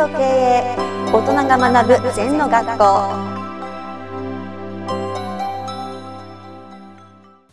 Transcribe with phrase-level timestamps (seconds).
[0.00, 0.76] と経営
[1.12, 2.84] 大人が学ぶ禅の学校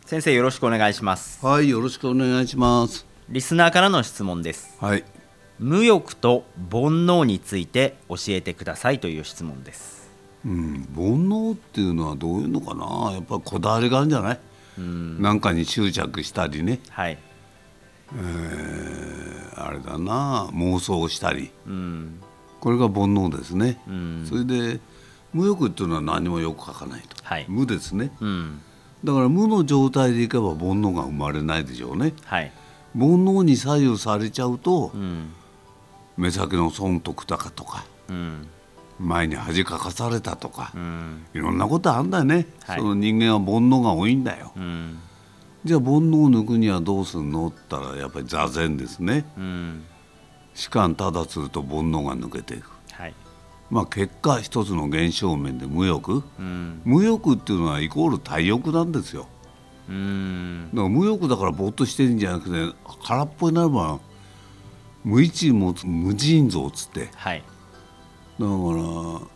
[0.06, 3.04] 先生よろしくお願いしますはい、よろしくお願いします。
[3.28, 5.04] リスナーからの質問ですはい。
[5.58, 10.08] 無欲と煩悩について教えてくださいという質問です
[10.46, 13.12] うん、煩悩っていうのはどういうのかな？
[13.12, 14.38] やっぱりこだわりがあるんじゃない？
[14.78, 17.18] なんかに執着したりね、はい
[19.54, 21.50] あれだな、妄想したり。
[21.66, 22.22] うん
[22.60, 23.80] これが煩悩ですね。
[23.88, 24.26] うん。
[24.28, 24.80] それで
[25.32, 27.16] 無欲っていうのは何もよく書かないと。
[27.22, 27.46] はい。
[27.48, 28.10] 無ですね。
[28.20, 28.60] うん。
[29.04, 32.14] だから無の状態でいけば煩悩が生まれないでしょうね。
[32.24, 32.50] はい。
[32.98, 35.32] 煩悩に左右されちゃうと、うん。
[36.16, 38.48] 目先の損得高とか、うん。
[38.98, 40.72] 前に恥かかされたとか。
[40.74, 41.26] うん。
[41.32, 42.80] いろんなことあんだよね、はい。
[42.80, 44.98] その人間は煩悩が多いんだよ、うん。
[45.64, 47.48] じゃあ煩悩を抜くにはどうするの？
[47.48, 49.24] って言ったらやっぱり座禅ですね。
[49.36, 49.84] うん
[50.58, 52.68] 士官ただすると煩悩が抜けていく。
[52.90, 53.14] はい。
[53.70, 56.24] まあ結果一つの現象面で無欲。
[56.36, 56.82] うん。
[56.84, 59.28] 無欲っていうのはイコール体欲なんですよ。
[59.88, 60.68] うん。
[60.74, 64.00] だから無欲だからぼーっとしてるんじゃなくて空っぽになれば
[65.04, 67.04] 無一物無尽蔵っつって。
[67.04, 67.42] だかはい
[68.40, 68.44] ら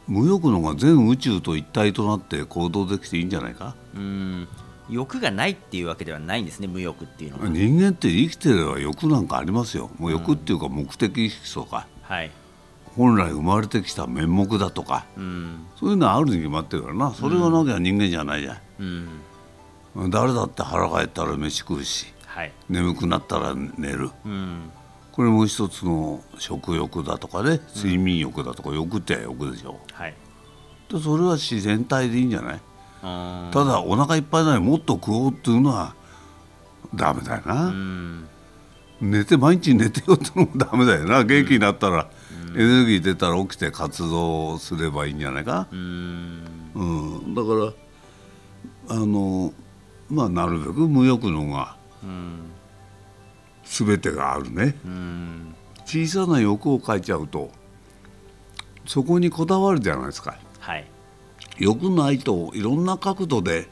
[0.09, 3.77] 無欲のが全宇宙と一体となって行動できていいんじゃないか。
[3.95, 4.49] うん
[4.91, 7.49] 欲がないっていうわけではないんですね無欲っていうのは。
[7.49, 9.91] 人間って生きてれば欲なんかありますよ。
[9.99, 12.31] もう欲っていうか目的意識とか、はい。
[12.97, 15.07] 本来生まれてきた面目だとか。
[15.17, 15.67] うん。
[15.77, 17.15] そういうのはあるに決まってるからな。
[17.15, 19.09] それがなきゃ人間じゃないじゃうん。
[20.09, 22.13] ん、誰だって腹が減ったら飯食うし。
[22.27, 22.53] はい。
[22.69, 24.11] 眠くなったら寝る。
[24.27, 24.71] うん。
[25.11, 27.61] これも一つの食欲だとかね。
[27.75, 28.71] 睡眠欲だとか。
[28.75, 29.81] 欲って欲でしょ。
[29.93, 30.15] はい。
[30.91, 32.55] でそれは自然体でいいんじゃない？
[32.55, 32.61] うん
[33.03, 35.95] ただお腹いっぱいなのにもっと食おうっていうのは
[36.95, 38.29] ダメだよな、うん。
[39.01, 41.25] 寝て毎日寝てよってのもダメだよな。
[41.25, 42.09] 元気になったら、
[42.55, 46.43] エネルギー出たら起きて活動すればいいんじゃないか、うん。
[46.75, 46.85] う
[47.29, 47.49] ん、だか
[48.89, 49.53] らあの
[50.09, 52.51] まあなるべく無欲のがうん。
[53.65, 54.77] 全てがあるね。
[54.85, 55.55] うん。
[55.85, 57.51] 小さな欲を書いちゃうと
[58.87, 60.37] そこにこだわるじゃないですか。
[60.61, 60.92] はい
[61.63, 63.69] 欲ないといろんな角度で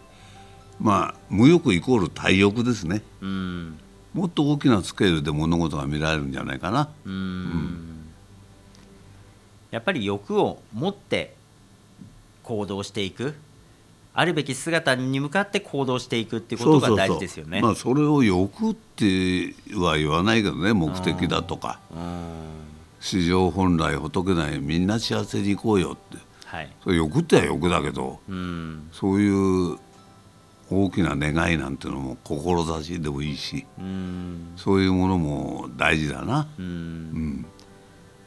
[0.78, 3.02] まあ無欲イコール体欲ですね。
[3.20, 3.78] うん。
[4.14, 6.88] もっと大きなスケールで物事が見られるんじゃないかな。
[7.04, 8.06] うん。
[9.72, 11.34] やっぱり欲を持って
[12.44, 13.34] 行動していく。
[14.12, 17.60] あるべき姿に向かって行動していくっていうことが大事ですよね。
[17.60, 21.80] まあそれを欲っては言わないけどね目的だとか。
[21.92, 22.00] うん。
[23.00, 29.28] 市場本来仏ないみんな幸せに行こうよってはいそれ欲っては欲だけどうんそうい
[29.74, 29.78] う
[30.68, 36.48] 大きな願いなんていうのも志でもいいしうんそういうものも大事だな。
[36.58, 37.46] ううんんやっ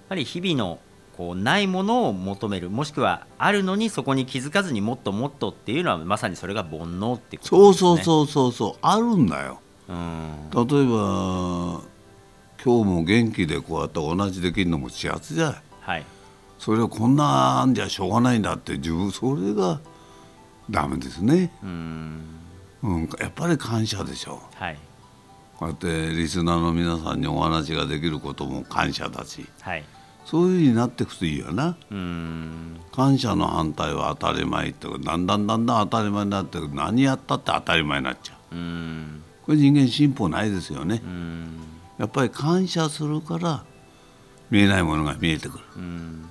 [0.10, 0.80] ぱり日々の
[1.18, 8.04] こうないものを求めるもしくはあるのにそこに気づかずにもっともっとっていうのはまさにそれが煩悩ってことそうですね。
[8.04, 9.60] そうそうそうそうあるんだよ。
[9.90, 11.82] うん例えば
[12.64, 15.62] 今日も元気でこうやって同じできるのも幸せじゃない。
[15.82, 16.06] はい
[16.58, 19.82] それをこんなんじゃしょうがないんだって自分それが
[20.70, 22.22] ダメですね、うん。
[22.84, 24.78] うん、やっぱり感謝でしょはい。
[25.58, 29.46] こうやってリスナーの皆さんにお話ができることも感謝だし。
[29.62, 29.84] はい。
[30.26, 31.78] そういうふうになっていくといいよな。
[31.92, 32.80] うん。
[32.94, 38.56] 感謝の反対は当たり前ってだんだんだんだん当たり前になって何やったって当たり前になっちゃう。
[38.56, 39.24] うん。
[39.46, 41.02] これ人間進歩ないですよね。
[41.04, 41.60] うん。
[41.98, 43.66] やっぱり感謝するから
[44.50, 45.64] 見えないものが見えてくる。
[45.76, 46.30] うん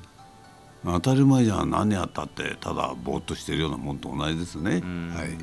[0.84, 1.70] 当たり前じゃん。
[1.70, 4.80] 何やったってただぼーっとしてるようなもんと同じですね。
[4.80, 5.10] ん。
[5.14, 5.36] はい。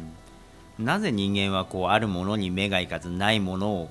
[0.81, 3.89] なぜ人間はこうあるものに目がいかずないものを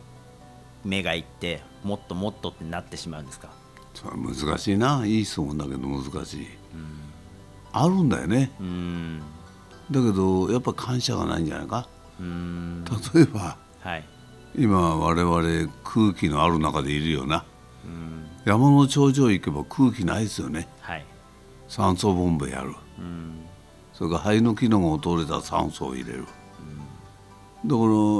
[0.84, 3.48] 目がいってもっともっとってなってしまうんですか？
[3.94, 5.04] それは難しいな。
[5.04, 6.47] いい質問だけど難しい、
[7.72, 8.50] あるんだよね。
[8.60, 9.22] うん。
[9.91, 11.88] だけどやっぱ感謝がないんじゃないか？
[12.20, 12.84] うん。
[13.15, 14.04] 例えばはい。
[14.56, 17.45] 今我々空気のある中でいるよな。
[17.84, 18.27] うん。
[18.45, 20.68] 山の頂上行けば空気ないですよね。
[20.80, 21.04] はい
[21.68, 22.74] 酸素ボンベやる。
[22.98, 23.34] うん
[23.92, 26.32] それから肺の機能が劣れた酸素を入れる、だか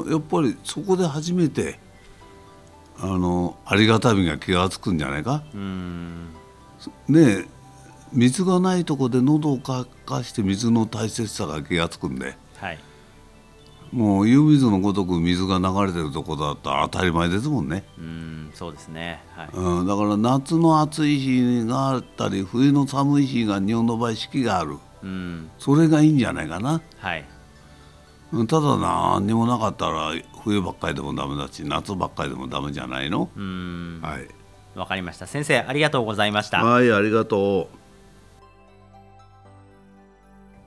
[0.07, 1.79] らやっぱりそこで初めて
[2.99, 5.45] あのありがたみが気が付くんじゃないか。
[5.55, 6.29] うん。
[7.07, 7.45] ねえ
[8.13, 12.37] 水がないとこで喉をかかして水の大切さが気が付くんで。
[12.57, 12.79] はい
[13.93, 19.21] もう湯水のごとく水が流れてるとこだったら当たり前ですもんね、うんそうですね。
[19.35, 19.49] はい。
[19.53, 24.79] うん、だから夏の暑い日があったり冬の寒い日が日本の場合四季がある。
[25.03, 25.51] うん。
[25.59, 26.81] それがいいんじゃないかな。
[26.99, 27.25] はい。
[28.33, 30.13] うんただ何にもなかったら
[30.45, 34.01] 冬ばっかりでもダメだし夏ばっかりでもダメじゃないの、うん。
[34.03, 34.29] はい。
[34.75, 35.27] わかりました。
[35.27, 36.65] 先生ありがとうございました。
[36.65, 37.78] はいありがとう